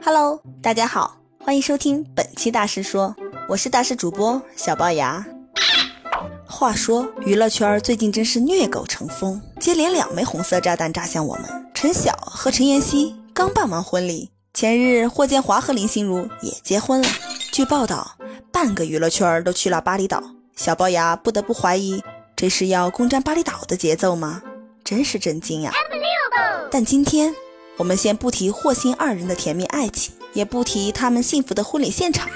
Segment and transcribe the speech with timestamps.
[0.00, 3.14] Hello，大家好，欢迎收听本期大师说，
[3.48, 5.24] 我是大师主播小龅牙。
[6.46, 11.44] 话说娱乐圈最近真是虐狗成风，接连两枚红色炸弹炸向我们。
[11.74, 17.08] 陈晓和陈妍希刚办完婚礼，前日霍建华和林心如也结婚了。
[17.52, 18.16] 据报道，
[18.52, 20.22] 半个娱乐圈都去了巴厘岛，
[20.56, 22.02] 小龅牙不得不怀疑，
[22.36, 24.42] 这是要攻占巴厘岛的节奏吗？
[24.84, 25.72] 真是震惊呀！
[26.70, 27.34] 但今天。
[27.78, 32.28] 我们先不提霍心二人的甜蜜爱情，也不提他们幸福的婚礼现场。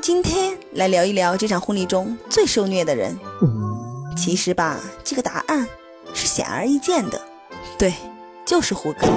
[0.00, 3.18] 今天来聊一聊这场婚礼中最受虐的人。
[4.16, 5.66] 其实吧，这个答案
[6.14, 7.20] 是显而易见的，
[7.76, 7.92] 对，
[8.46, 9.08] 就是胡歌。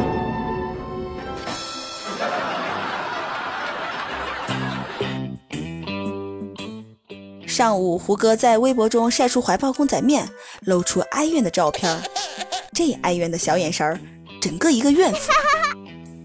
[7.45, 10.27] 上午，胡歌在微博中晒出怀抱公仔面，
[10.61, 11.95] 露出哀怨的照片。
[12.73, 13.99] 这哀怨的小眼神儿。
[14.41, 15.31] 整个一个怨妇，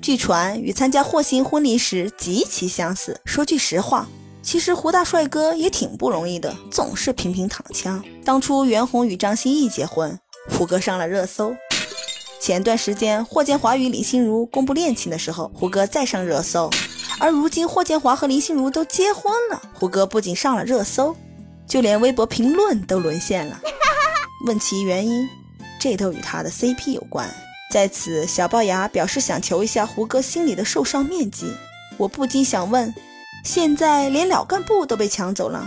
[0.01, 3.21] 据传与参加霍心婚礼时极其相似。
[3.25, 4.07] 说句实话，
[4.43, 8.03] 其实胡大帅哥也挺不容易的，总是频频躺枪。
[8.25, 10.19] 当初袁弘与张歆艺结婚，
[10.51, 11.55] 胡歌上了热搜。
[12.41, 16.69] 前段时间霍建华与林心如公布恋情的时候，胡歌再上热搜。
[17.21, 21.15] 而如今霍建华和林心如都结婚了，胡歌不仅上了热搜，
[21.69, 23.61] 就连微博评论都沦陷了。
[24.47, 25.29] 问其原因，
[25.79, 27.33] 这都与他的 CP 有关。
[27.73, 31.57] 在此，小龅牙表示想求一下胡歌心里的受伤面积。
[31.97, 32.95] 我不禁想问：
[33.47, 35.67] 现在连老干部都被抢走了，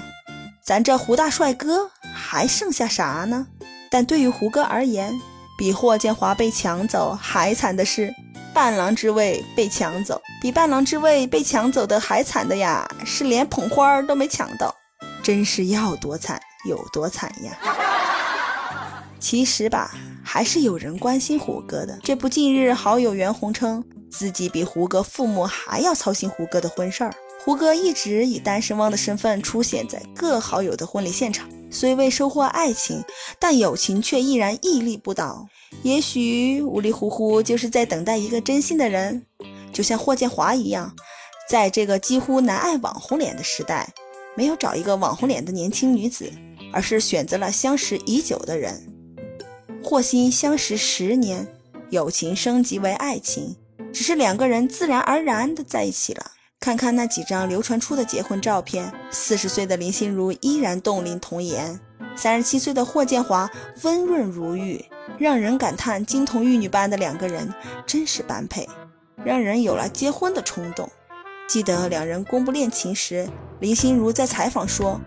[0.63, 3.47] 咱这胡大帅哥还剩下啥呢？
[3.89, 5.19] 但对于胡歌而言，
[5.57, 8.13] 比霍建华被抢走还惨的是
[8.53, 10.21] 伴郎之位被抢走。
[10.39, 14.71] 比伴郎之位被抢走的还惨的呀，是连捧花都没抢到，
[15.23, 16.39] 真是要多惨
[16.69, 17.84] 有多惨呀！
[19.19, 19.93] 其实吧。
[20.27, 21.99] 还是有人关心胡歌的。
[22.03, 27.13] 这不，近日好友袁弘称自己比胡歌父母还要操心胡歌的婚事儿。
[27.43, 33.03] 胡歌一直以单身汪的身份出现在各好友的婚礼现场，虽未收获爱情，
[33.39, 35.47] 但友情却依然屹立不倒。
[35.83, 39.23] 也许无力呼呼就是在等待一个真心的人，
[39.71, 40.91] 就像霍建华一样，
[41.47, 43.87] 在这个几乎难爱网红脸的时代，
[44.35, 46.27] 没有找一个网红脸的年轻女子，
[46.73, 48.83] 而是选择了相识已久的人。
[49.87, 51.47] 霍心相识十年，
[51.91, 53.55] 友情升级为爱情，
[53.93, 56.31] 只是两个人自然而然的在一起了。
[56.59, 61.79] 看看那几张流传出的结婚照片，四十岁的林心如依然冻龄童颜，
[62.15, 63.47] 三十七岁的霍建华
[63.83, 64.83] 温润如玉，
[65.19, 67.53] 让人感叹金童玉女般的两个人
[67.85, 68.67] 真是般配，
[69.23, 70.89] 让人有了结婚的冲动。
[71.47, 73.29] 记得两人公布恋情时，
[73.59, 74.99] 林心如在采访说。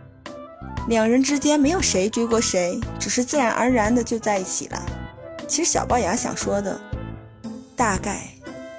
[0.89, 4.83] 两人之间没有谁追过谁，只是自然而然的就在一起了。
[5.47, 6.81] 其实小龅牙想说的，
[7.77, 8.27] 大概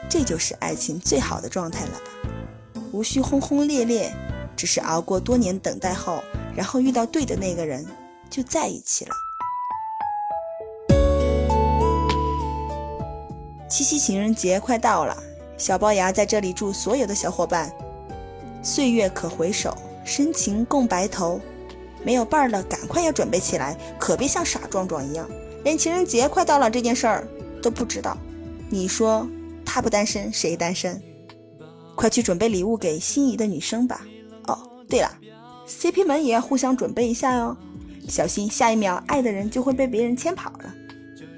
[0.10, 2.82] 这就是爱情最好的状态了吧？
[2.92, 4.12] 无需轰轰烈烈，
[4.58, 6.24] 只是熬过多年等待后，
[6.56, 7.86] 然后遇到对的那个人，
[8.28, 9.12] 就在一起了。
[13.70, 15.16] 七夕情人节快到了，
[15.60, 17.72] 小龅牙在这里祝所有的小伙伴，
[18.64, 21.40] 岁月可回首，深情共白头。
[22.04, 25.30] 没有伴儿了，赶快要准备起来，可别像傻壮壮一样，
[25.64, 27.28] 连情人节快到了这件事儿
[27.62, 28.18] 都不知道。
[28.70, 29.28] 你说
[29.66, 31.02] 他不单身谁单身？
[31.96, 34.02] 快去准备礼物给心仪的女生吧。
[34.48, 35.12] 哦，对了
[35.68, 37.58] ，CP 们也要互相准备一下哦，
[38.08, 40.74] 小心下一秒爱的人就会被别人牵跑了。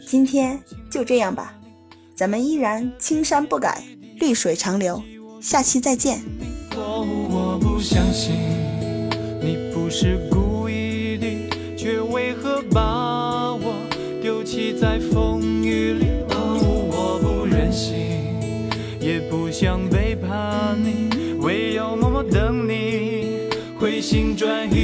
[0.06, 1.56] 今天就这样吧，
[2.16, 3.84] 咱们依然青山不改，
[4.20, 5.02] 绿水长流，
[5.42, 6.22] 下期再见。
[6.76, 8.36] 我不相信
[9.42, 10.38] 你不是把
[14.82, 16.58] 在风雨里，哦
[16.90, 17.94] 我不忍心，
[19.00, 23.48] 也不想背叛你，唯有默默等你
[23.80, 24.81] 回心转意。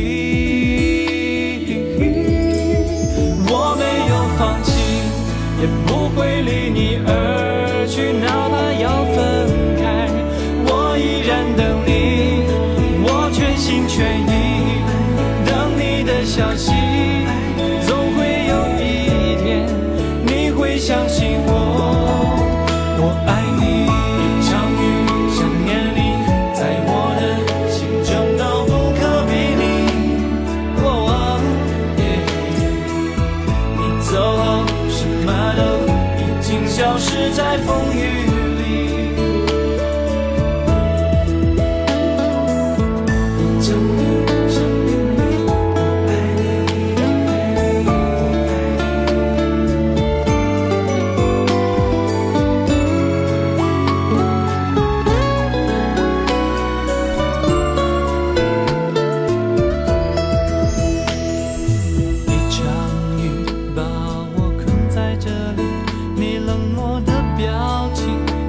[66.75, 68.05] 默的表情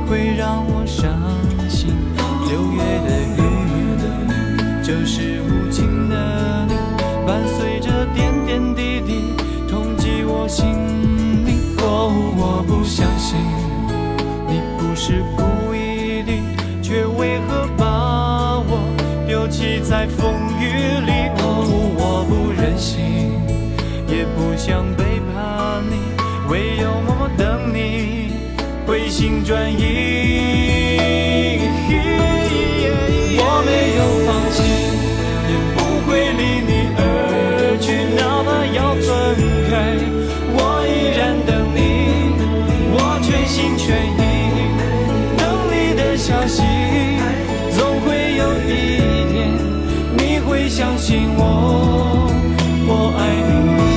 [0.08, 1.12] 会让我伤
[1.68, 1.94] 心。
[2.48, 3.38] 六月的雨
[4.82, 6.74] 就是无情的你，
[7.26, 9.34] 伴随着点点滴滴，
[9.68, 10.66] 痛击我心
[11.44, 11.76] 里。
[11.80, 13.38] 哦，我不相信
[14.48, 16.32] 你不是故意的，
[16.82, 18.80] 却为何把我
[19.26, 20.64] 丢弃在风雨
[21.04, 21.28] 里？
[21.38, 21.44] 哦，
[21.98, 23.32] 我不忍心，
[24.08, 25.96] 也不想背叛你，
[26.50, 27.46] 唯有默默等
[27.78, 28.32] 你
[28.86, 29.80] 回心转意。
[33.40, 34.58] 我没有放弃
[35.48, 37.00] 也不会离你而
[37.80, 37.86] 去。
[38.18, 39.06] 哪怕要分
[39.70, 39.72] 开
[40.56, 40.58] 我
[40.88, 41.78] 依然等你
[42.94, 43.86] 我全心全
[44.18, 44.20] 意。
[45.38, 45.40] 等
[45.70, 46.56] 你的消息
[47.70, 48.68] 总会有一
[49.30, 49.36] 天
[50.16, 51.40] 你会相信我
[52.88, 53.20] 我爱
[53.82, 53.87] 你。